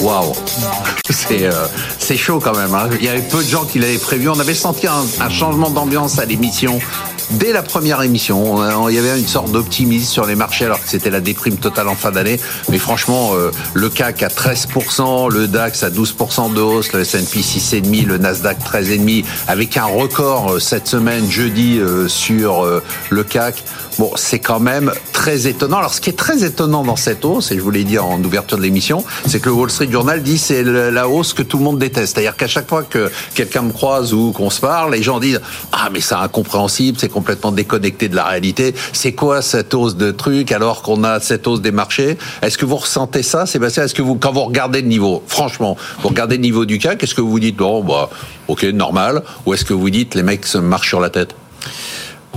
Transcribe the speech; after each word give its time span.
Waouh 0.00 0.32
C'est 1.98 2.16
chaud 2.16 2.40
quand 2.40 2.56
même. 2.56 2.74
Hein. 2.74 2.88
Il 2.98 3.04
y 3.04 3.08
avait 3.08 3.22
peu 3.22 3.42
de 3.42 3.48
gens 3.48 3.64
qui 3.64 3.78
l'avaient 3.78 3.98
prévu. 3.98 4.28
On 4.28 4.38
avait 4.38 4.54
senti 4.54 4.86
un, 4.86 5.30
changement 5.30 5.70
d'ambiance 5.70 6.18
à 6.18 6.24
l'émission 6.24 6.78
dès 7.30 7.52
la 7.52 7.62
première 7.62 8.02
émission. 8.02 8.62
Euh, 8.62 8.90
Il 8.90 8.94
y 8.94 8.98
avait 8.98 9.18
une 9.18 9.26
sorte 9.26 9.52
d'optimisme 9.52 10.10
sur 10.10 10.26
les 10.26 10.34
marchés 10.34 10.64
alors 10.64 10.82
que 10.82 10.88
c'était 10.88 11.10
la 11.10 11.20
déprime 11.20 11.56
totale 11.56 11.88
en 11.88 11.94
fin 11.94 12.10
d'année. 12.10 12.38
Mais 12.68 12.78
franchement, 12.78 13.30
euh, 13.34 13.50
le 13.74 13.88
CAC 13.88 14.22
à 14.22 14.28
13%, 14.28 15.30
le 15.30 15.46
DAX 15.46 15.82
à 15.82 15.90
12% 15.90 16.52
de 16.52 16.60
hausse, 16.60 16.92
le 16.92 17.00
S&P 17.00 17.40
6,5%, 17.40 18.06
le 18.06 18.18
Nasdaq 18.18 18.58
13,5%, 18.60 19.24
avec 19.48 19.76
un 19.76 19.84
record 19.84 20.52
euh, 20.52 20.58
cette 20.58 20.88
semaine, 20.88 21.30
jeudi, 21.30 21.80
sur 22.08 22.66
le 23.10 23.24
CAC. 23.24 23.62
Bon, 23.98 24.10
c'est 24.16 24.38
quand 24.38 24.58
même 24.58 24.90
très 25.12 25.46
étonnant. 25.46 25.76
Alors, 25.76 25.92
ce 25.92 26.00
qui 26.00 26.08
est 26.08 26.18
très 26.18 26.44
étonnant 26.44 26.82
dans 26.82 26.96
cette 26.96 27.24
hausse, 27.24 27.52
et 27.52 27.56
je 27.56 27.60
vous 27.60 27.70
l'ai 27.70 27.84
dit 27.84 27.98
en 27.98 28.22
ouverture 28.24 28.56
de 28.56 28.62
l'émission, 28.62 29.04
c'est 29.26 29.38
que 29.38 29.50
le 29.50 29.54
Wall 29.54 29.70
Street 29.70 29.88
Journal 29.90 30.22
dit 30.22 30.38
c'est 30.38 30.62
la 30.62 31.08
hausse 31.08 31.34
que 31.34 31.42
tout 31.42 31.58
le 31.58 31.64
monde 31.64 31.78
déteste. 31.78 32.14
C'est-à-dire 32.14 32.36
qu'à 32.36 32.46
chaque 32.46 32.68
fois 32.68 32.84
que 32.84 33.10
quelqu'un 33.34 33.62
me 33.62 33.72
croise 33.72 34.14
ou 34.14 34.32
qu'on 34.32 34.48
se 34.48 34.60
parle, 34.60 34.94
les 34.94 35.02
gens 35.02 35.20
disent 35.20 35.40
ah 35.72 35.90
mais 35.92 36.00
c'est 36.00 36.14
incompréhensible, 36.14 36.96
c'est 36.98 37.10
complètement 37.10 37.52
déconnecté 37.52 38.08
de 38.08 38.16
la 38.16 38.24
réalité. 38.24 38.74
C'est 38.94 39.12
quoi 39.12 39.42
cette 39.42 39.74
hausse 39.74 39.96
de 39.96 40.10
trucs 40.10 40.52
alors 40.52 40.82
qu'on 40.82 41.04
a 41.04 41.20
cette 41.20 41.46
hausse 41.46 41.60
des 41.60 41.72
marchés? 41.72 42.16
Est-ce 42.40 42.56
que 42.56 42.64
vous 42.64 42.76
ressentez 42.76 43.22
ça, 43.22 43.44
Sébastien? 43.44 43.84
Est-ce 43.84 43.94
que 43.94 44.02
vous, 44.02 44.14
quand 44.16 44.32
vous 44.32 44.44
regardez 44.44 44.80
le 44.80 44.88
niveau, 44.88 45.22
franchement, 45.26 45.76
vous 46.00 46.08
regardez 46.08 46.36
le 46.36 46.42
niveau 46.42 46.64
du 46.64 46.78
CAC, 46.78 47.02
est-ce 47.02 47.14
que 47.14 47.20
vous 47.20 47.38
dites 47.38 47.56
bon 47.56 47.84
bah 47.84 48.08
ok 48.48 48.64
normal, 48.64 49.22
ou 49.44 49.52
est-ce 49.52 49.66
que 49.66 49.74
vous 49.74 49.90
dites 49.90 50.14
les 50.14 50.22
mecs 50.22 50.52
marchent 50.54 50.88
sur 50.88 51.00
la 51.00 51.10
tête? 51.10 51.34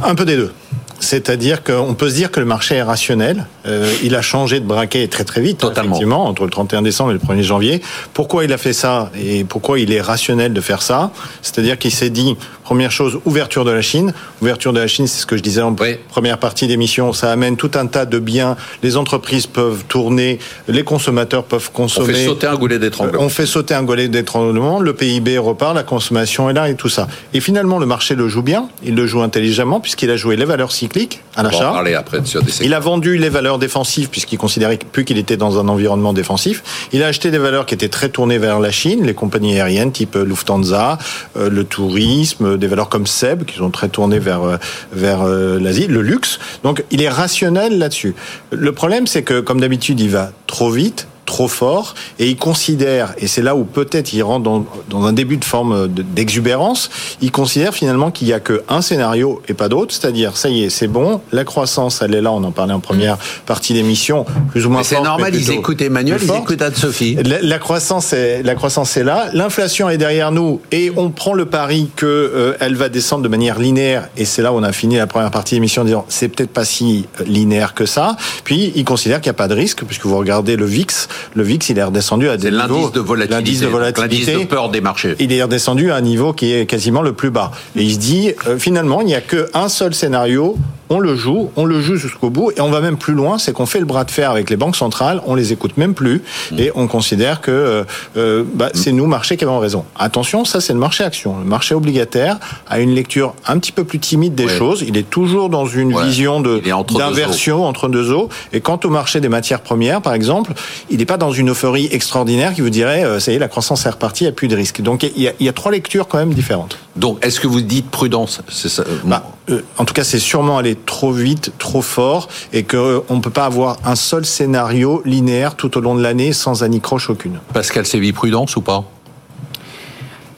Un 0.03 0.15
peu 0.15 0.25
des 0.25 0.35
deux. 0.35 0.51
C'est-à-dire 0.99 1.63
qu'on 1.63 1.93
peut 1.93 2.09
se 2.09 2.15
dire 2.15 2.31
que 2.31 2.39
le 2.39 2.45
marché 2.45 2.75
est 2.75 2.81
rationnel. 2.83 3.45
Euh, 3.67 3.91
il 4.03 4.15
a 4.15 4.21
changé 4.21 4.59
de 4.59 4.65
braquet 4.65 5.07
très 5.07 5.23
très 5.23 5.41
vite, 5.41 5.57
Totalement. 5.59 5.91
effectivement, 5.91 6.25
entre 6.25 6.43
le 6.45 6.49
31 6.49 6.81
décembre 6.81 7.11
et 7.11 7.13
le 7.13 7.19
1er 7.19 7.41
janvier. 7.43 7.81
Pourquoi 8.13 8.43
il 8.45 8.53
a 8.53 8.57
fait 8.57 8.73
ça 8.73 9.11
et 9.19 9.43
pourquoi 9.43 9.79
il 9.79 9.91
est 9.91 10.01
rationnel 10.01 10.53
de 10.53 10.61
faire 10.61 10.81
ça? 10.81 11.11
C'est-à-dire 11.41 11.77
qu'il 11.77 11.91
s'est 11.91 12.09
dit, 12.09 12.35
première 12.63 12.91
chose, 12.91 13.19
ouverture 13.25 13.65
de 13.65 13.71
la 13.71 13.81
Chine. 13.81 14.13
Ouverture 14.41 14.73
de 14.73 14.79
la 14.79 14.87
Chine, 14.87 15.05
c'est 15.07 15.19
ce 15.21 15.25
que 15.25 15.37
je 15.37 15.43
disais 15.43 15.61
en 15.61 15.75
Oui. 15.79 15.97
première 16.09 16.37
partie 16.37 16.67
d'émission. 16.67 17.11
Ça 17.13 17.31
amène 17.31 17.57
tout 17.57 17.71
un 17.75 17.87
tas 17.87 18.05
de 18.05 18.17
biens. 18.19 18.55
Les 18.81 18.97
entreprises 18.97 19.47
peuvent 19.47 19.83
tourner, 19.87 20.39
les 20.67 20.83
consommateurs 20.83 21.43
peuvent 21.43 21.69
On 21.73 21.77
consommer. 21.77 22.13
fait 22.13 22.25
sauter 22.25 22.47
un 22.47 22.55
goulet 22.55 22.79
d'étranglement. 22.79 23.21
On 23.21 23.29
fait 23.29 23.45
sauter 23.45 23.73
un 23.73 23.83
golet 23.83 24.07
d'étranglement, 24.07 24.79
le 24.79 24.93
PIB 24.93 25.37
repart, 25.37 25.75
la 25.75 25.83
consommation 25.83 26.49
est 26.49 26.53
là 26.53 26.69
et 26.69 26.75
tout 26.75 26.89
ça. 26.89 27.07
Et 27.33 27.39
finalement, 27.41 27.79
le 27.79 27.85
marché 27.85 28.15
le 28.15 28.27
joue 28.27 28.41
bien, 28.43 28.69
il 28.83 28.95
le 28.95 29.05
joue 29.05 29.21
intelligemment 29.21 29.79
puisqu'il 29.79 30.09
a 30.09 30.15
joué 30.17 30.35
les 30.35 30.45
valeurs 30.45 30.71
cycliques 30.85 31.21
à 31.35 31.39
On 31.39 31.43
va 31.43 31.49
en 31.49 31.51
l'achat. 31.51 31.71
parler 31.71 31.93
après 31.95 32.23
sur 32.25 32.41
des 32.43 32.51
Il 32.63 32.73
a 32.73 32.79
vendu 32.79 33.17
les 33.17 33.29
valeurs 33.29 33.59
défensives 33.59 34.09
puisqu'il 34.09 34.37
considérait 34.37 34.77
plus 34.77 35.05
qu'il 35.05 35.17
était 35.17 35.37
dans 35.37 35.59
un 35.59 35.67
environnement 35.67 36.13
défensif. 36.13 36.63
Il 36.93 37.03
a 37.03 37.07
acheté 37.07 37.31
des 37.31 37.37
valeurs 37.37 37.65
qui 37.65 37.73
étaient 37.73 37.89
très 37.89 38.09
tournées 38.09 38.37
vers 38.37 38.59
la 38.59 38.71
Chine, 38.71 39.05
les 39.05 39.13
compagnies 39.13 39.55
aériennes 39.55 39.91
type 39.91 40.15
Lufthansa, 40.15 40.97
euh, 41.37 41.49
le 41.49 41.63
tourisme, 41.63 42.57
des 42.57 42.67
valeurs 42.67 42.89
comme 42.89 43.07
Seb 43.07 43.45
qui 43.45 43.57
sont 43.57 43.71
très 43.71 43.89
tournées 43.89 44.19
vers 44.19 44.43
euh, 44.43 44.57
vers 44.93 45.21
euh, 45.21 45.59
l'Asie, 45.59 45.87
le 45.87 46.01
luxe. 46.01 46.39
Donc 46.63 46.83
il 46.91 47.01
est 47.01 47.09
rationnel 47.09 47.77
là-dessus. 47.77 48.15
Le 48.51 48.71
problème 48.71 49.07
c'est 49.07 49.23
que 49.23 49.39
comme 49.39 49.59
d'habitude 49.59 49.99
il 49.99 50.09
va 50.09 50.31
trop 50.47 50.69
vite 50.69 51.07
trop 51.25 51.47
fort 51.47 51.95
et 52.19 52.27
il 52.27 52.37
considère 52.37 53.13
et 53.17 53.27
c'est 53.27 53.41
là 53.41 53.55
où 53.55 53.63
peut-être 53.63 54.13
il 54.13 54.21
rentre 54.23 54.43
dans, 54.43 54.65
dans 54.89 55.05
un 55.05 55.13
début 55.13 55.37
de 55.37 55.45
forme 55.45 55.87
de- 55.87 56.01
d'exubérance 56.03 56.89
il 57.21 57.31
considère 57.31 57.73
finalement 57.73 58.11
qu'il 58.11 58.27
y 58.27 58.33
a 58.33 58.39
que 58.39 58.63
un 58.69 58.81
scénario 58.81 59.41
et 59.47 59.53
pas 59.53 59.67
d'autre 59.69 59.93
c'est-à-dire 59.93 60.37
ça 60.37 60.49
y 60.49 60.63
est 60.63 60.69
c'est 60.69 60.87
bon 60.87 61.21
la 61.31 61.43
croissance 61.43 62.01
elle 62.03 62.13
est 62.13 62.21
là 62.21 62.31
on 62.31 62.43
en 62.43 62.51
parlait 62.51 62.73
en 62.73 62.79
première 62.79 63.17
partie 63.45 63.73
d'émission 63.73 64.25
plus 64.51 64.65
ou 64.65 64.69
moins 64.69 64.83
c'est 64.83 65.01
normal, 65.01 65.31
mais 65.33 65.39
ils 65.39 65.51
écoutent 65.51 65.81
Emmanuel, 65.81 66.19
ils 66.21 66.31
écoutent 66.31 66.61
Anne-Sophie. 66.61 67.15
La, 67.23 67.41
la 67.41 67.59
croissance 67.59 68.13
est 68.13 68.43
la 68.43 68.55
croissance 68.55 68.95
est 68.97 69.03
là, 69.03 69.27
l'inflation 69.33 69.89
est 69.89 69.97
derrière 69.97 70.31
nous 70.31 70.61
et 70.71 70.91
on 70.95 71.09
prend 71.09 71.33
le 71.33 71.45
pari 71.45 71.89
que 71.95 72.05
euh, 72.05 72.53
elle 72.59 72.75
va 72.75 72.89
descendre 72.89 73.23
de 73.23 73.27
manière 73.29 73.59
linéaire 73.59 74.09
et 74.17 74.25
c'est 74.25 74.41
là 74.41 74.53
où 74.53 74.57
on 74.57 74.63
a 74.63 74.71
fini 74.71 74.97
la 74.97 75.07
première 75.07 75.31
partie 75.31 75.55
de 75.55 75.57
l'émission 75.57 75.81
en 75.81 75.85
disant 75.85 76.05
c'est 76.07 76.27
peut-être 76.29 76.51
pas 76.51 76.65
si 76.65 77.05
linéaire 77.25 77.73
que 77.73 77.85
ça. 77.85 78.15
Puis 78.43 78.71
il 78.75 78.85
considère 78.85 79.21
qu'il 79.21 79.29
n'y 79.29 79.35
a 79.35 79.37
pas 79.37 79.47
de 79.47 79.55
risque 79.55 79.83
puisque 79.85 80.05
vous 80.05 80.17
regardez 80.17 80.55
le 80.55 80.65
VIX, 80.65 81.07
le 81.33 81.43
VIX 81.43 81.69
il 81.69 81.77
est 81.79 81.83
redescendu 81.83 82.29
à 82.29 82.37
des 82.37 82.43
C'est 82.43 82.51
niveaux 82.51 82.67
l'indice 82.67 82.91
de 82.91 82.99
volatilité. 82.99 83.35
l'indice 83.35 83.59
de 83.61 83.65
donc 83.67 83.73
L'indice 83.81 83.95
volatilité 83.95 84.43
de 84.43 84.49
peur 84.49 84.69
des 84.69 84.81
marchés. 84.81 85.15
il 85.19 85.31
est 85.33 85.41
redescendu 85.43 85.91
à 85.91 85.95
un 85.95 86.01
niveau 86.01 86.33
qui 86.33 86.53
est 86.53 86.65
quasiment 86.65 87.01
le 87.01 87.13
plus 87.13 87.29
bas. 87.31 87.51
Et 87.75 87.83
il 87.83 87.93
se 87.93 87.99
dit, 87.99 88.31
euh, 88.47 88.57
finalement, 88.57 89.01
il 89.01 89.07
n'y 89.07 89.15
a 89.15 89.21
qu'un 89.21 89.69
seul 89.69 89.93
scénario, 89.93 90.57
on 90.89 90.99
le 90.99 91.15
joue, 91.15 91.51
on 91.55 91.65
le 91.65 91.81
joue 91.81 91.95
jusqu'au 91.95 92.29
bout, 92.29 92.51
et 92.55 92.61
on 92.61 92.69
va 92.69 92.81
même 92.81 92.97
plus 92.97 93.13
loin, 93.13 93.37
c'est 93.37 93.53
qu'on 93.53 93.65
fait 93.65 93.79
le 93.79 93.85
bras 93.85 94.03
de 94.03 94.11
fer 94.11 94.29
avec 94.31 94.49
les 94.49 94.55
banques 94.57 94.75
centrales, 94.75 95.21
on 95.25 95.35
les 95.35 95.51
écoute 95.53 95.77
même 95.77 95.93
plus, 95.93 96.21
et 96.57 96.71
on 96.75 96.87
considère 96.87 97.41
que 97.41 97.51
euh, 97.51 97.83
euh, 98.17 98.43
bah, 98.53 98.69
c'est 98.73 98.91
nous, 98.91 99.05
marché, 99.07 99.37
qui 99.37 99.43
avons 99.43 99.59
raison. 99.59 99.85
Attention, 99.97 100.45
ça 100.45 100.61
c'est 100.61 100.73
le 100.73 100.79
marché 100.79 101.03
action. 101.03 101.37
Le 101.39 101.45
marché 101.45 101.73
obligataire 101.75 102.37
a 102.67 102.79
une 102.79 102.93
lecture 102.93 103.33
un 103.47 103.57
petit 103.59 103.71
peu 103.71 103.83
plus 103.83 103.99
timide 103.99 104.35
des 104.35 104.45
Ouais. 104.45 104.57
choses, 104.57 104.83
il 104.87 104.95
est 104.97 105.09
toujours 105.09 105.49
dans 105.49 105.65
une 105.65 105.93
Ouais. 105.93 106.05
vision 106.05 106.39
de 106.41 106.59
Il 106.63 106.67
est 106.67 106.71
entre 106.71 106.97
d'inversion 106.97 107.65
entre 107.65 107.87
deux 107.87 108.11
eaux, 108.11 108.29
et 108.53 108.61
quant 108.61 108.79
au 108.83 108.89
marché 108.89 109.19
des 109.21 109.29
matières 109.29 109.61
premières, 109.61 110.01
par 110.01 110.13
exemple, 110.13 110.53
il 110.89 110.97
n'est 110.99 111.05
pas 111.05 111.17
dans 111.17 111.31
une 111.31 111.49
euphorie 111.49 111.89
extraordinaire 111.91 112.53
qui 112.53 112.61
vous 112.61 112.69
dirait, 112.69 113.03
euh, 113.03 113.19
ça 113.19 113.31
y 113.31 113.35
est, 113.35 113.39
la 113.39 113.47
croissance 113.47 113.85
est 113.85 113.89
repartie, 113.89 114.23
il 114.23 114.27
n'y 114.27 114.31
a 114.31 114.33
plus 114.33 114.47
de 114.47 114.55
risque. 114.55 114.81
Donc 114.81 115.03
il 115.03 115.21
y, 115.21 115.27
a, 115.27 115.31
il 115.39 115.45
y 115.45 115.49
a 115.49 115.53
trois 115.53 115.71
lectures 115.71 116.07
quand 116.07 116.17
même 116.17 116.33
différentes. 116.33 116.77
Donc, 116.95 117.25
est-ce 117.25 117.39
que 117.39 117.47
vous 117.47 117.61
dites 117.61 117.89
prudence? 117.89 118.41
Ça. 118.47 118.81
euh, 118.83 118.97
Bah, 119.03 119.23
euh, 119.49 119.61
en 119.77 119.85
tout 119.85 119.93
cas, 119.93 120.03
c'est 120.03 120.19
sûrement 120.19 120.57
aller 120.57 120.75
trop 120.75 121.11
vite, 121.11 121.51
trop 121.57 121.81
fort, 121.81 122.27
et 122.53 122.63
qu'on 122.63 123.03
ne 123.09 123.21
peut 123.21 123.29
pas 123.29 123.45
avoir 123.45 123.77
un 123.85 123.95
seul 123.95 124.25
scénario 124.25 125.01
linéaire 125.05 125.55
tout 125.55 125.77
au 125.77 125.81
long 125.81 125.95
de 125.95 126.01
l'année 126.01 126.33
sans 126.33 126.63
anicroche 126.63 127.09
aucune. 127.09 127.39
Pascal 127.53 127.85
Séville, 127.85 128.13
prudence 128.13 128.55
ou 128.55 128.61
pas? 128.61 128.83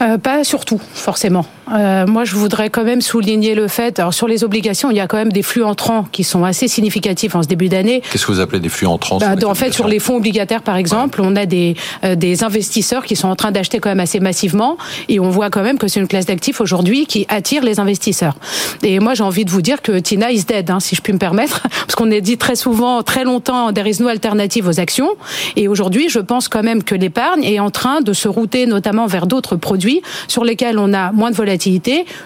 Euh, 0.02 0.18
pas 0.18 0.44
surtout, 0.44 0.80
forcément. 0.94 1.46
Euh, 1.72 2.06
moi, 2.08 2.24
je 2.26 2.36
voudrais 2.36 2.70
quand 2.70 2.84
même 2.84 3.02
souligner 3.02 3.56
le 3.56 3.68
fait. 3.68 4.00
Alors, 4.00 4.14
sur 4.14 4.28
les 4.28 4.44
obligations, 4.44 4.90
il 4.92 4.98
y 4.98 5.00
a 5.00 5.08
quand 5.08 5.18
même 5.18 5.32
des 5.32 5.44
flux 5.44 5.64
entrants 5.64 6.06
qui 6.12 6.24
sont 6.24 6.44
assez 6.44 6.68
significatifs 6.68 7.36
en 7.36 7.44
ce 7.44 7.48
début 7.48 7.70
d'année. 7.70 8.02
Qu'est-ce 8.12 8.26
que 8.26 8.32
vous 8.32 8.40
appelez 8.40 8.60
des 8.60 8.70
flux 8.70 8.88
entrants 8.88 9.18
Bah, 9.18 9.36
en 9.46 9.56
fait, 9.56 9.74
sur 9.74 9.88
les 9.88 10.00
fonds 10.00 10.16
obligataires, 10.16 10.62
par 10.62 10.78
exemple, 10.78 11.22
on 11.22 11.36
a 11.36 11.46
des, 11.46 11.76
euh, 12.04 12.16
des 12.16 12.44
investisseurs 12.44 13.04
qui 13.06 13.16
sont 13.16 13.28
en 13.28 13.36
train 13.36 13.52
d'acheter 13.52 13.80
quand 13.80 13.90
même 13.90 14.00
assez 14.00 14.20
massivement, 14.20 14.78
et 15.10 15.20
on 15.20 15.30
voit 15.30 15.50
quand 15.50 15.64
même 15.64 15.78
que 15.78 15.88
c'est 15.88 16.00
une 16.00 16.08
classe 16.08 16.26
d'actifs 16.26 16.62
aujourd'hui 16.62 17.06
qui 17.06 17.26
attire 17.30 17.64
les 17.64 17.80
investisseurs. 17.80 18.36
Et 18.84 19.00
moi, 19.00 19.14
j'ai 19.14 19.24
envie 19.24 19.46
de 19.46 19.50
vous 19.50 19.62
dire 19.62 19.82
que 19.82 20.00
Tina 20.00 20.32
is 20.32 20.46
dead, 20.46 20.70
hein, 20.70 20.80
si 20.80 20.96
je 20.96 21.02
puis 21.02 21.14
me 21.14 21.20
permettre, 21.20 21.62
parce 21.70 21.96
qu'on 21.96 22.12
a 22.12 22.20
dit 22.20 22.38
très 22.38 22.56
souvent, 22.56 23.04
très 23.04 23.24
longtemps, 23.24 23.74
there 23.74 23.88
is 23.88 24.02
no 24.02 24.08
alternative 24.08 24.68
aux 24.68 24.80
actions. 24.80 25.10
Et 25.56 25.68
aujourd'hui, 25.68 26.10
je 26.10 26.20
pense 26.20 26.48
quand 26.48 26.64
même 26.64 26.84
que 26.84 26.96
l'épargne 26.96 27.44
est 27.44 27.60
en 27.60 27.72
train 27.72 28.02
de 28.02 28.14
se 28.14 28.28
router 28.28 28.66
notamment 28.66 29.08
vers 29.08 29.28
d'autres 29.28 29.56
produits 29.56 30.02
sur 30.28 30.44
lesquels 30.44 30.80
on 30.80 30.94
a 30.94 31.12
moins 31.12 31.32
de 31.32 31.36
volatilité, 31.36 31.57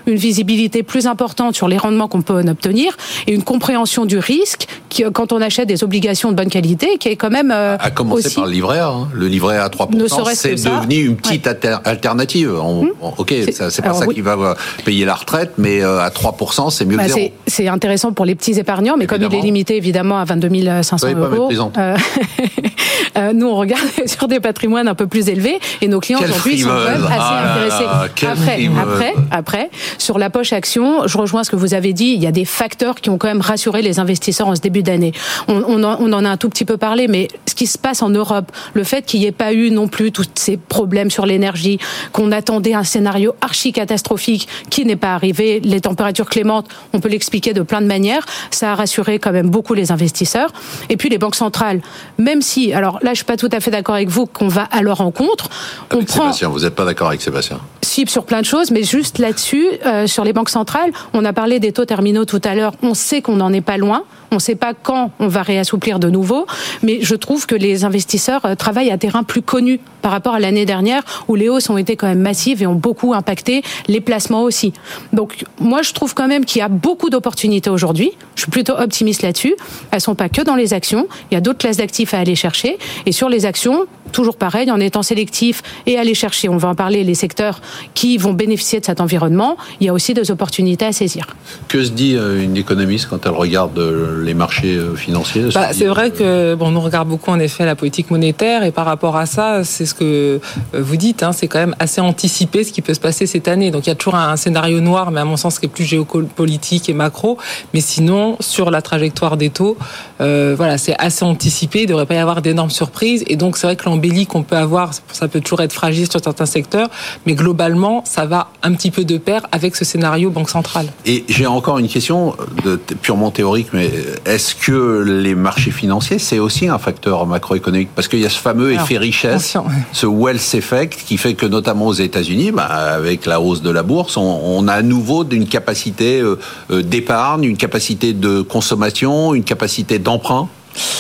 une 0.08 0.16
visibilité 0.16 0.84
plus 0.84 1.08
importante 1.08 1.56
sur 1.56 1.68
les 1.68 1.78
rendements 1.78 2.08
qu'on 2.08 2.22
peut 2.22 2.34
en 2.42 2.48
obtenir 2.48 2.96
et 3.28 3.34
une 3.34 3.44
compréhension 3.44 4.06
du 4.06 4.18
risque 4.18 4.68
qui, 4.90 5.04
quand 5.14 5.32
on 5.32 5.42
achète 5.42 5.68
des 5.68 5.84
obligations 5.84 6.32
de 6.32 6.36
bonne 6.36 6.50
qualité, 6.50 6.98
qui 7.00 7.08
est 7.10 7.16
quand 7.16 7.30
même 7.30 7.52
euh, 7.52 7.78
À 7.80 7.92
commencer 7.92 8.28
aussi 8.28 8.36
par 8.36 8.46
le 8.46 8.52
livret 8.52 8.80
A. 8.80 8.88
hein. 8.90 9.08
Le 9.14 9.28
livret 9.28 9.58
A 9.58 9.66
à 9.66 9.70
3%, 9.70 9.96
Ne 9.96 10.08
serait-ce 10.08 10.42
c'est 10.42 10.56
devenu 10.56 11.06
une 11.06 11.16
petite 11.16 11.48
alter- 11.48 11.78
alternative. 11.86 12.54
On- 12.62 12.88
on- 13.02 13.14
ok, 13.18 13.34
C'est- 13.52 13.82
pas 13.82 13.94
ça 13.94 14.06
oui. 14.08 14.16
qui 14.16 14.22
va 14.22 14.34
euh, 14.34 14.54
payer 14.86 15.06
la 15.06 15.14
retraite, 15.16 15.54
mais 15.58 15.82
euh, 15.84 16.00
à 16.00 16.10
3%, 16.10 16.70
c'est 16.70 16.86
mieux 16.86 16.98
Bah, 16.98 17.06
que 17.08 17.14
zéro. 17.14 17.32
c'est- 17.48 17.68
intéressant 17.68 18.12
pour 18.12 18.26
les 18.26 18.36
petits 18.36 18.60
épargnants, 18.60 18.96
mais 18.98 19.08
comme 19.08 19.22
il 19.22 19.34
est 19.36 19.42
limité 19.42 19.78
évidemment 19.78 20.18
à 20.20 20.26
22 20.26 20.50
500 20.84 20.98
Soyez 20.98 21.16
pas 21.16 21.22
euros, 21.22 21.50
euh, 21.78 21.96
euh, 23.18 23.34
nous 23.34 23.48
on 23.48 23.56
regarde 23.56 23.82
sur 24.06 24.28
des 24.28 24.40
patrimoines 24.40 24.88
un 24.88 24.96
peu 24.96 25.08
plus 25.08 25.30
élevés 25.30 25.60
et 25.82 25.88
nos 25.88 26.00
clients 26.00 26.20
aujourd'hui 26.22 26.60
sont 26.60 26.68
quand 26.70 26.76
même 26.92 27.04
assez 27.06 27.16
Ah 27.20 27.54
intéressés. 27.54 27.86
après, 28.26 28.70
après, 28.82 29.14
après, 29.30 29.70
sur 29.98 30.18
la 30.18 30.30
poche 30.30 30.54
action, 30.54 31.08
je 31.08 31.18
rejoins 31.18 31.44
ce 31.44 31.52
que 31.52 31.56
vous 31.56 31.74
avez 31.74 31.94
dit. 31.94 32.14
Il 32.14 32.22
y 32.22 32.28
a 32.28 32.32
des 32.32 32.46
facteurs 32.46 32.96
qui 32.96 33.10
ont 33.10 33.18
quand 33.18 33.28
même 33.28 33.42
rassuré 33.42 33.82
les 33.82 34.00
investisseurs 34.00 34.48
en 34.48 34.56
ce 34.56 34.62
début 34.62 34.84
d'année. 34.84 35.12
On, 35.48 35.64
on 35.68 35.84
en, 35.84 35.98
on 36.00 36.12
en 36.14 36.26
a 36.26 36.30
un 36.30 36.38
tout 36.38 36.50
petit 36.50 36.66
peu 36.66 36.78
parlé, 36.78 37.08
mais 37.08 37.28
ce 37.48 37.56
qui 37.56 37.68
se 37.68 37.78
passe 37.78 38.02
en 38.02 38.10
Europe, 38.10 38.52
le 38.74 38.84
fait 38.84 39.06
qu'il 39.06 39.20
n'y 39.20 39.26
ait 39.28 39.32
pas 39.32 39.54
eu 39.54 39.72
non 39.72 39.88
plus 39.88 40.12
tous 40.12 40.26
ces 40.36 40.58
problèmes 40.58 41.12
sur 41.12 41.26
l'énergie, 41.26 41.80
qu'on 42.12 42.32
attendait 42.32 42.74
un 42.74 42.84
scénario 42.84 43.36
archi 43.42 43.72
catastrophique 43.74 44.48
qui 44.70 44.86
n'est 44.86 44.96
pas 44.96 45.14
arrivé, 45.14 45.60
les 45.64 45.82
températures 45.82 46.30
clémentes, 46.30 46.68
on 46.94 47.00
peut 47.00 47.10
l'expliquer 47.10 47.54
de 47.54 47.62
plein 47.62 47.82
de 47.82 47.88
manières, 47.88 48.26
ça 48.52 48.72
a 48.72 48.76
rassuré 48.76 49.20
quand 49.20 49.32
même 49.32 49.50
beaucoup 49.50 49.74
les 49.74 49.92
investisseurs. 49.92 50.52
Et 50.90 50.98
puis 50.98 51.10
les 51.10 51.18
banques 51.18 51.36
centrales, 51.36 51.82
même 52.18 52.42
si, 52.42 52.74
alors 52.74 53.00
là 53.02 53.12
je 53.12 53.18
suis 53.18 53.26
pas 53.26 53.38
tout 53.38 53.50
à 53.52 53.60
fait 53.60 53.72
d'accord 53.72 53.96
avec 53.96 54.10
vous 54.10 54.26
qu'on 54.26 54.48
va 54.48 54.64
à 54.64 54.82
leur 54.82 54.98
rencontre, 54.98 55.50
on 55.92 55.98
Avec 55.98 56.08
prend 56.08 56.22
Sébastien, 56.24 56.50
vous 56.50 56.60
n'êtes 56.62 56.76
pas 56.76 56.86
d'accord 56.86 57.08
avec 57.10 57.22
Sébastien? 57.22 57.60
Cible 57.82 58.10
sur 58.10 58.26
plein 58.26 58.42
de 58.42 58.46
choses, 58.46 58.72
mais 58.72 58.84
juste 58.84 59.11
là-dessus, 59.20 59.68
euh, 59.86 60.08
sur 60.08 60.24
les 60.24 60.34
banques 60.34 60.50
centrales, 60.50 60.92
on 61.14 61.26
a 61.26 61.34
parlé 61.34 61.60
des 61.60 61.72
taux 61.72 61.86
terminaux 61.86 62.26
tout 62.26 62.42
à 62.44 62.56
l'heure. 62.56 62.74
On 62.84 62.94
sait 62.94 63.22
qu'on 63.22 63.36
n'en 63.36 63.52
est 63.54 63.62
pas 63.62 63.78
loin. 63.78 64.04
On 64.32 64.36
ne 64.36 64.40
sait 64.40 64.56
pas 64.56 64.74
quand 64.74 65.12
on 65.20 65.28
va 65.28 65.44
réassouplir 65.44 66.00
de 66.00 66.10
nouveau, 66.10 66.46
mais 66.84 67.00
je 67.02 67.16
trouve 67.16 67.46
que 67.46 67.56
les 67.56 67.84
investisseurs 67.84 68.46
euh, 68.46 68.56
travaillent 68.56 68.92
à 68.92 68.98
terrain 68.98 69.24
plus 69.24 69.42
connu 69.42 69.82
par 70.02 70.12
rapport 70.12 70.34
à 70.34 70.40
l'année 70.40 70.66
dernière 70.66 71.04
où 71.28 71.36
les 71.36 71.50
hausses 71.50 71.70
ont 71.70 71.78
été 71.78 71.98
quand 71.98 72.08
même 72.08 72.22
massives 72.22 72.64
et 72.64 72.68
ont 72.68 72.76
beaucoup 72.76 73.14
impacté 73.14 73.62
les 73.88 74.00
placements 74.00 74.44
aussi. 74.44 74.72
Donc 75.14 75.44
moi 75.60 75.82
je 75.82 75.92
trouve 75.92 76.14
quand 76.14 76.28
même 76.28 76.46
qu'il 76.46 76.60
y 76.60 76.64
a 76.64 76.70
beaucoup 76.70 77.10
d'opportunités 77.10 77.70
aujourd'hui. 77.70 78.12
Je 78.36 78.44
suis 78.44 78.52
plutôt 78.52 78.74
optimiste 78.74 79.22
là-dessus. 79.22 79.56
Elles 79.92 80.02
sont 80.02 80.16
pas 80.16 80.30
que 80.30 80.42
dans 80.42 80.56
les 80.56 80.74
actions. 80.74 81.08
Il 81.30 81.34
y 81.34 81.38
a 81.38 81.42
d'autres 81.42 81.60
classes 81.60 81.78
d'actifs 81.78 82.14
à 82.14 82.20
aller 82.20 82.36
chercher. 82.36 82.78
Et 83.06 83.12
sur 83.12 83.30
les 83.30 83.46
actions, 83.46 83.86
toujours 84.12 84.38
pareil, 84.38 84.72
en 84.72 84.80
étant 84.80 85.04
sélectif 85.04 85.62
et 85.86 85.98
aller 85.98 86.14
chercher, 86.14 86.50
on 86.50 86.58
va 86.58 86.70
en 86.70 86.76
parler, 86.76 87.04
les 87.04 87.16
secteurs 87.16 87.62
qui 87.94 88.18
vont 88.18 88.34
bénéficier 88.34 88.80
de 88.80 88.86
cet 88.86 89.02
environnement, 89.02 89.58
il 89.80 89.88
y 89.88 89.90
a 89.90 89.94
aussi 89.94 90.14
des 90.14 90.32
opportunités 90.32 90.86
à 90.86 90.92
saisir. 90.92 91.28
Que 91.68 91.84
se 91.84 91.92
dit 91.92 92.16
euh, 92.16 92.44
une 92.44 92.58
économiste 92.58 93.08
quand 93.10 93.26
elle 93.26 93.32
regarde 93.32 93.78
euh, 93.78 94.21
les 94.22 94.34
marchés 94.34 94.76
euh, 94.76 94.96
financiers 94.96 95.44
bah, 95.54 95.74
C'est 95.74 95.86
vrai 95.86 96.12
que 96.12 96.56
bon, 96.56 96.72
nous 96.72 96.82
regarde 96.82 97.08
beaucoup 97.08 97.32
en 97.32 97.40
effet 97.40 97.66
la 97.66 97.76
politique 97.76 98.12
monétaire 98.12 98.64
et 98.64 98.72
par 98.72 98.86
rapport 98.86 99.18
à 99.18 99.26
ça, 99.26 99.64
c'est 99.64 99.86
ce 99.86 99.94
que 99.94 100.40
vous 100.74 100.98
dites, 100.98 101.24
hein, 101.24 101.32
c'est 101.32 101.48
quand 101.48 101.60
même 101.60 101.76
assez 101.80 102.02
anticipé 102.02 102.64
ce 102.64 102.72
qui 102.72 102.82
peut 102.82 102.94
se 102.94 103.00
passer 103.00 103.26
cette 103.26 103.48
année. 103.48 103.72
Donc 103.72 103.88
il 103.88 103.90
y 103.90 103.94
a 103.94 103.96
toujours 103.96 104.16
un, 104.16 104.36
scénario 104.38 104.80
noir, 104.80 105.12
mais 105.12 105.20
à 105.20 105.26
mon 105.26 105.38
sens 105.38 105.60
qui 105.60 105.66
est 105.66 105.70
plus 105.70 105.84
géopolitique 105.84 106.90
et 106.90 106.94
macro. 106.94 107.38
Mais 107.74 107.82
sinon, 107.82 108.38
sur 108.40 108.72
la 108.72 108.82
trajectoire 108.82 109.38
des 109.38 109.50
taux, 109.50 109.78
voilà, 110.20 110.78
c'est 110.78 110.96
assez 110.98 111.26
anticipé. 111.26 111.80
Il 111.80 111.84
ne 111.84 111.90
devrait 111.90 112.06
pas 112.06 112.16
y 112.16 112.18
avoir 112.18 112.42
d'énormes 112.42 112.70
surprises. 112.70 113.24
Et 113.28 113.36
donc 113.36 113.58
c'est 113.58 113.68
vrai 113.68 113.76
que 113.76 113.86
l'embellie 113.86 114.26
qu'on 114.26 114.44
peut 114.44 114.56
avoir, 114.56 114.92
ça 115.12 115.28
peut 115.28 115.42
toujours 115.42 115.62
être 115.62 115.74
fragile 115.74 116.10
sur 116.10 116.22
certains 116.24 116.46
secteurs, 116.46 116.90
mais 117.26 117.34
globalement, 117.34 118.04
ça 118.06 118.26
va 118.26 118.50
un 118.64 118.74
petit 118.74 118.92
peu 118.92 119.04
de 119.04 119.18
pair 119.18 119.42
avec 119.52 119.76
ce 119.76 119.86
scénario 119.86 120.30
banque 120.30 120.50
centrale. 120.50 120.88
Et 121.06 121.24
j'ai 121.28 121.48
encore 121.48 121.80
une 121.80 121.88
question 121.88 122.36
de, 122.64 122.76
purement 123.02 123.32
théorique, 123.32 123.68
mais 123.74 123.90
est-ce 124.26 124.56
que 124.56 125.04
les 125.04 125.36
marchés 125.36 125.72
financiers, 125.72 126.20
c'est 126.20 126.40
aussi 126.40 126.68
un 126.68 126.78
facteur 126.78 127.26
macroéconomique? 127.26 127.90
Parce 127.96 128.08
qu'il 128.08 128.20
y 128.20 128.26
a 128.26 128.30
ce 128.30 128.40
fameux 128.40 128.74
effet 128.74 128.98
richesse, 128.98 129.58
ce 129.92 130.06
wealth 130.06 130.54
effect, 130.54 131.04
qui 131.06 131.18
fait 131.18 131.34
que 131.34 131.46
notamment 131.46 131.88
aux 131.88 131.94
États-Unis, 131.94 132.52
bah, 132.52 132.66
avec 132.66 133.26
la 133.26 133.42
hausse 133.42 133.62
de 133.62 133.70
la 133.70 133.84
bourse, 133.84 134.18
on, 134.18 134.68
a 134.68 134.74
à 134.74 134.82
nouveau 134.82 135.24
d'une 135.24 135.48
capacité 135.48 136.22
euh, 136.22 136.38
euh, 136.72 136.82
d'épargne, 136.82 137.44
une 137.44 137.58
capacité 137.58 138.14
de 138.14 138.42
consommation, 138.42 139.34
une 139.34 139.44
capacité 139.44 140.00
d'emprunt 140.00 140.50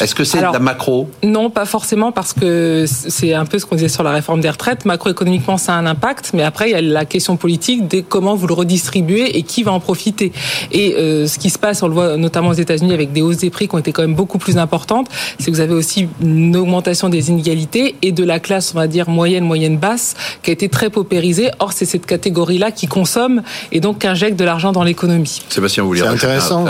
est-ce 0.01 0.15
que 0.15 0.23
c'est 0.23 0.39
de 0.39 0.43
la 0.43 0.59
macro 0.59 1.09
Non, 1.23 1.49
pas 1.49 1.65
forcément, 1.65 2.11
parce 2.11 2.33
que 2.33 2.85
c'est 2.87 3.33
un 3.33 3.45
peu 3.45 3.59
ce 3.59 3.65
qu'on 3.65 3.75
disait 3.75 3.89
sur 3.89 4.03
la 4.03 4.11
réforme 4.11 4.41
des 4.41 4.49
retraites. 4.49 4.85
Macroéconomiquement, 4.85 5.57
ça 5.57 5.73
a 5.73 5.77
un 5.77 5.85
impact, 5.85 6.31
mais 6.33 6.43
après, 6.43 6.69
il 6.69 6.71
y 6.73 6.75
a 6.75 6.81
la 6.81 7.05
question 7.05 7.37
politique 7.37 7.87
de 7.87 8.01
comment 8.01 8.35
vous 8.35 8.47
le 8.47 8.53
redistribuez 8.53 9.37
et 9.37 9.43
qui 9.43 9.63
va 9.63 9.71
en 9.71 9.79
profiter. 9.79 10.31
Et 10.71 10.95
euh, 10.95 11.27
ce 11.27 11.39
qui 11.39 11.49
se 11.49 11.59
passe, 11.59 11.83
on 11.83 11.87
le 11.87 11.93
voit 11.93 12.17
notamment 12.17 12.49
aux 12.49 12.53
États-Unis 12.53 12.93
avec 12.93 13.11
des 13.13 13.21
hausses 13.21 13.37
des 13.37 13.49
prix 13.49 13.67
qui 13.67 13.75
ont 13.75 13.79
été 13.79 13.91
quand 13.91 14.01
même 14.01 14.15
beaucoup 14.15 14.37
plus 14.37 14.57
importantes, 14.57 15.07
c'est 15.39 15.45
que 15.45 15.55
vous 15.55 15.61
avez 15.61 15.73
aussi 15.73 16.07
une 16.21 16.55
augmentation 16.55 17.09
des 17.09 17.29
inégalités 17.29 17.95
et 18.01 18.11
de 18.11 18.23
la 18.23 18.39
classe, 18.39 18.73
on 18.75 18.79
va 18.79 18.87
dire, 18.87 19.09
moyenne, 19.09 19.43
moyenne 19.43 19.77
basse, 19.77 20.15
qui 20.43 20.49
a 20.49 20.53
été 20.53 20.69
très 20.69 20.89
paupérisée. 20.89 21.49
Or, 21.59 21.73
c'est 21.73 21.85
cette 21.85 22.05
catégorie-là 22.05 22.71
qui 22.71 22.87
consomme 22.87 23.41
et 23.71 23.79
donc 23.79 23.99
qui 23.99 24.07
injecte 24.07 24.37
de 24.37 24.45
l'argent 24.45 24.71
dans 24.71 24.83
l'économie. 24.83 25.41
Sébastien, 25.49 25.83
vous 25.83 25.89
voulez 25.89 26.01
C'est 26.01 26.07
intéressant, 26.07 26.65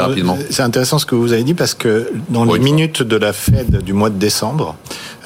c'est 0.49 0.63
intéressant 0.63 0.99
ce 0.99 1.05
que 1.05 1.15
vous 1.15 1.33
avez 1.33 1.43
dit 1.43 1.53
parce 1.53 1.73
que 1.73 2.11
dans 2.29 2.45
les 2.45 2.59
minutes 2.59 2.90
de 2.99 3.15
la 3.15 3.33
Fed 3.33 3.83
du 3.83 3.93
mois 3.93 4.09
de 4.09 4.17
décembre, 4.17 4.75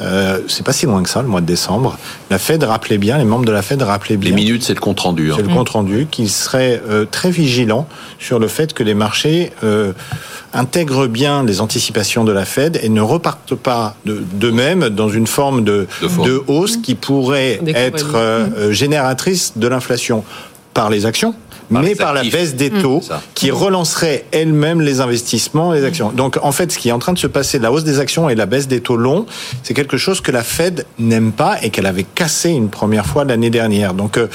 euh, 0.02 0.40
c'est 0.48 0.66
pas 0.66 0.74
si 0.74 0.86
loin 0.86 1.02
que 1.04 1.10
ça, 1.10 1.22
le 1.22 1.28
mois 1.28 1.42
de 1.42 1.46
décembre. 1.46 1.98
La 2.30 2.38
Fed 2.38 2.64
rappelait 2.64 2.98
bien, 2.98 3.18
les 3.18 3.24
membres 3.24 3.46
de 3.46 3.52
la 3.52 3.62
Fed 3.62 3.82
rappelaient 3.82 4.18
bien. 4.18 4.30
Les 4.30 4.36
minutes, 4.36 4.64
c'est 4.64 4.74
le 4.74 4.80
compte 4.80 5.00
rendu. 5.00 5.32
Hein. 5.32 5.36
C'est 5.38 5.44
le 5.44 5.54
compte 5.54 5.70
rendu 5.70 6.08
qu'ils 6.10 6.30
seraient 6.30 6.82
euh, 6.90 7.06
très 7.10 7.32
vigilants 7.32 7.88
sur 8.20 8.40
le 8.40 8.48
fait 8.48 8.74
que 8.74 8.84
les 8.84 8.94
marchés 8.94 9.52
euh, 9.64 9.94
intègrent 10.54 11.08
bien 11.08 11.44
les 11.44 11.62
anticipations 11.62 12.24
de 12.24 12.32
la 12.32 12.46
Fed 12.46 12.80
et 12.82 12.90
ne 12.90 13.02
repartent 13.02 13.56
pas 13.56 13.96
d'eux-mêmes 14.06 14.90
dans 14.90 15.10
une 15.10 15.28
forme 15.28 15.64
de, 15.64 15.88
de, 16.02 16.44
hausse 16.48 16.78
qui 16.78 16.96
pourrait 16.96 17.60
être 17.68 18.16
euh, 18.16 18.72
génératrice 18.72 19.54
de 19.58 19.68
l'inflation 19.68 20.24
par 20.74 20.90
les 20.90 21.06
actions 21.06 21.36
mais 21.70 21.96
par 21.96 22.14
la 22.14 22.24
baisse 22.24 22.56
des 22.56 22.70
taux 22.70 23.02
qui 23.34 23.52
relancerait 23.52 24.26
elle-même 24.32 24.82
les 24.82 25.02
investissements 25.02 25.74
et 25.74 25.80
les 25.80 25.86
actions. 25.86 26.12
Donc 26.12 26.38
en 26.42 26.52
fait, 26.52 26.72
ce 26.72 26.78
qui 26.78 26.90
est 26.90 26.92
en 26.92 27.00
train 27.00 27.14
de 27.14 27.20
se 27.20 27.28
passer, 27.28 27.60
la 27.60 27.72
hausse 27.72 27.84
des 27.84 28.00
actions 28.00 28.30
et 28.30 28.36
la 28.36 28.46
baisse 28.46 28.68
des 28.68 28.82
taux 28.82 28.98
longs, 28.98 29.26
c'est 29.64 29.74
quelque 29.74 29.98
chose 29.98 30.22
que 30.22 30.32
la 30.32 30.44
Fed 30.44 30.86
n'aime 31.00 31.32
pas 31.32 31.58
et 31.62 31.70
qu'elle 31.70 31.86
avait 31.86 32.04
cassé 32.04 32.50
une 32.50 32.70
première 32.70 33.06
fois 33.06 33.26
l'année 33.26 33.50
dernière. 33.50 33.94
Donc 33.94 34.18
euh, 34.18 34.28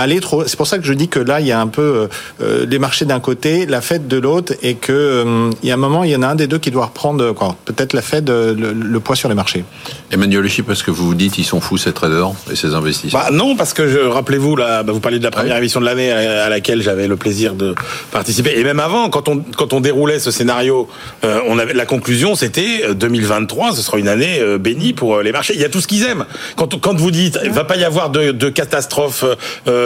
aller 0.00 0.20
trop. 0.20 0.44
C'est 0.46 0.56
pour 0.56 0.66
ça 0.66 0.78
que 0.78 0.84
je 0.84 0.92
dis 0.92 1.08
que 1.08 1.18
là, 1.18 1.40
il 1.40 1.46
y 1.46 1.52
a 1.52 1.60
un 1.60 1.66
peu 1.66 1.82
euh, 1.82 2.06
euh, 2.40 2.66
les 2.66 2.78
marchés 2.78 3.04
d'un 3.04 3.20
côté, 3.20 3.66
la 3.66 3.80
Fed 3.80 4.08
de 4.08 4.16
l'autre, 4.16 4.54
et 4.62 4.74
que 4.74 4.92
euh, 4.92 5.50
il 5.62 5.68
y 5.68 5.70
a 5.70 5.74
un 5.74 5.78
moment, 5.78 6.02
il 6.04 6.10
y 6.10 6.16
en 6.16 6.22
a 6.22 6.28
un 6.28 6.34
des 6.34 6.46
deux 6.46 6.58
qui 6.58 6.70
doit 6.70 6.86
reprendre 6.86 7.34
peut-être 7.64 7.92
la 7.92 8.02
Fed 8.02 8.28
le, 8.30 9.00
poids 9.00 9.16
sur 9.16 9.28
les 9.28 9.34
marchés. 9.34 9.64
Emmanuel 10.10 10.48
Chip, 10.48 10.66
parce 10.66 10.82
que 10.82 10.90
vous 10.90 11.06
vous 11.06 11.14
dites 11.14 11.36
ils 11.38 11.44
sont 11.44 11.60
fous 11.60 11.76
ces 11.76 11.92
traders 11.92 12.30
et 12.50 12.56
ces 12.56 12.74
investisseurs 12.74 13.20
bah, 13.20 13.30
Non, 13.32 13.56
parce 13.56 13.74
que 13.74 14.06
rappelez-vous, 14.06 14.56
là, 14.56 14.82
bah, 14.82 14.92
vous 14.92 15.00
parlez 15.00 15.18
de 15.18 15.24
la 15.24 15.30
première 15.30 15.56
émission 15.56 15.80
de 15.80 15.84
l'année 15.84 16.10
à, 16.10 16.48
laquelle 16.48 16.82
j'avais 16.82 17.08
le 17.08 17.16
plaisir 17.16 17.54
de 17.54 17.74
participer, 18.10 18.58
et 18.58 18.64
même 18.64 18.80
avant, 18.80 19.10
quand 19.10 19.28
on 19.28 19.42
quand 19.56 19.72
on 19.72 19.80
déroulait 19.80 20.18
ce 20.18 20.30
scénario, 20.30 20.88
on 21.22 21.58
avait 21.58 21.74
la 21.74 21.86
conclusion, 21.86 22.34
c'était 22.34 22.94
2023, 22.94 23.74
ce 23.74 23.82
sera 23.82 23.98
une 23.98 24.08
année 24.08 24.40
bénie 24.58 24.92
pour 24.92 25.20
les 25.20 25.32
marchés. 25.32 25.54
Il 25.54 25.60
y 25.60 25.64
a 25.64 25.68
tout 25.68 25.80
ce 25.80 25.86
qu'ils 25.86 26.04
aiment. 26.04 26.24
Quand 26.56 26.80
quand 26.80 26.96
vous 26.96 27.10
dites, 27.10 27.38
il 27.44 27.50
va 27.50 27.64
pas 27.64 27.76
y 27.76 27.84
avoir 27.84 28.10
de, 28.10 28.32
de 28.32 28.48
catastrophe. 28.48 29.24
Euh, 29.66 29.81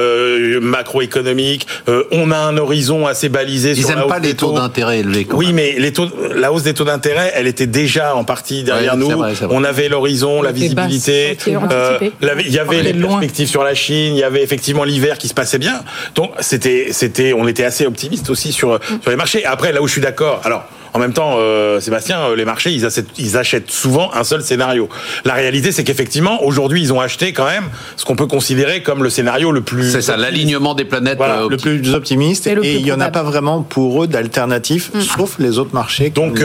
macroéconomique. 0.60 1.66
Euh, 1.88 2.04
on 2.12 2.30
a 2.30 2.38
un 2.38 2.56
horizon 2.56 3.06
assez 3.06 3.28
balisé. 3.28 3.72
Ils 3.72 3.86
n'aiment 3.86 4.06
pas 4.08 4.18
les 4.18 4.34
taux, 4.34 4.52
d'intérêt 4.52 5.00
élevés. 5.00 5.26
oui, 5.32 5.52
mais 5.52 5.76
les 5.78 5.92
taux, 5.92 6.08
la 6.34 6.52
hausse 6.52 6.62
des 6.62 6.74
taux 6.74 6.84
d'intérêt, 6.84 7.32
elle 7.34 7.46
était 7.46 7.66
déjà 7.66 8.14
en 8.14 8.24
partie 8.24 8.64
derrière 8.64 8.96
nous. 8.96 9.10
On 9.50 9.64
avait 9.64 9.88
l'horizon, 9.88 10.42
la 10.42 10.52
visibilité. 10.52 11.36
Euh, 11.46 11.98
il 12.44 12.52
y 12.52 12.58
avait 12.58 12.82
les 12.82 12.94
perspectives 12.94 13.48
sur 13.48 13.64
la 13.64 13.74
Chine. 13.74 14.14
Il 14.14 14.18
y 14.18 14.24
avait 14.24 14.42
effectivement 14.42 14.84
l'hiver 14.84 15.18
qui 15.18 15.28
se 15.28 15.34
passait 15.34 15.58
bien. 15.58 15.80
Donc 16.14 16.32
c'était, 16.40 16.88
c'était, 16.90 17.32
on 17.32 17.46
était 17.46 17.64
assez 17.64 17.86
optimiste 17.86 18.30
aussi 18.30 18.52
sur 18.52 18.74
mm. 18.74 18.80
sur 19.02 19.10
les 19.10 19.16
marchés. 19.16 19.44
Après, 19.44 19.72
là 19.72 19.82
où 19.82 19.86
je 19.86 19.92
suis 19.92 20.00
d'accord, 20.00 20.40
alors 20.44 20.64
en 20.96 20.98
même 20.98 21.12
temps, 21.12 21.34
euh, 21.36 21.78
Sébastien, 21.78 22.20
euh, 22.20 22.36
les 22.36 22.46
marchés, 22.46 22.72
ils 22.72 22.86
achètent, 22.86 23.10
ils 23.18 23.36
achètent 23.36 23.70
souvent 23.70 24.14
un 24.14 24.24
seul 24.24 24.40
scénario. 24.40 24.88
La 25.26 25.34
réalité, 25.34 25.70
c'est 25.70 25.84
qu'effectivement, 25.84 26.42
aujourd'hui, 26.42 26.80
ils 26.80 26.90
ont 26.90 27.02
acheté 27.02 27.34
quand 27.34 27.44
même 27.44 27.64
ce 27.98 28.06
qu'on 28.06 28.16
peut 28.16 28.26
considérer 28.26 28.82
comme 28.82 29.02
le 29.02 29.10
scénario 29.10 29.52
le 29.52 29.60
plus. 29.60 29.90
C'est 29.90 30.00
ça, 30.00 30.16
l'alignement 30.16 30.72
des 30.72 30.86
planètes. 30.86 31.20
Euh, 31.20 31.50
le 31.50 31.58
plus 31.58 31.92
optimiste. 31.92 32.46
Et, 32.46 32.76
il 32.76 32.82
n'y 32.82 32.92
en 32.92 33.00
a 33.00 33.10
pas 33.10 33.22
vraiment 33.22 33.60
pour 33.60 34.04
eux 34.04 34.06
d'alternatif, 34.06 34.90
mm. 34.94 35.00
sauf 35.02 35.38
les 35.38 35.58
autres 35.58 35.74
marchés. 35.74 36.08
Donc, 36.08 36.42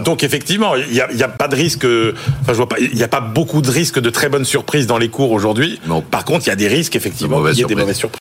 donc 0.00 0.24
effectivement, 0.24 0.74
il 0.74 0.92
n'y 0.92 1.00
a, 1.00 1.26
a, 1.26 1.28
pas 1.28 1.46
de 1.46 1.54
risque. 1.54 1.84
Enfin, 1.84 2.48
je 2.48 2.54
vois 2.54 2.68
pas. 2.68 2.80
Il 2.80 2.96
n'y 2.96 3.04
a 3.04 3.08
pas 3.08 3.20
beaucoup 3.20 3.62
de 3.62 3.70
risques 3.70 4.00
de 4.00 4.10
très 4.10 4.28
bonnes 4.28 4.44
surprises 4.44 4.88
dans 4.88 4.98
les 4.98 5.08
cours 5.08 5.30
aujourd'hui. 5.30 5.78
Par 6.10 6.24
contre, 6.24 6.46
il 6.46 6.48
y 6.48 6.52
a 6.52 6.56
des 6.56 6.66
risques 6.66 6.96
effectivement. 6.96 7.46
Il 7.46 7.60
y 7.60 7.62
a 7.62 7.66
des 7.68 7.76
mauvaises 7.76 7.96
surprises. 7.96 8.12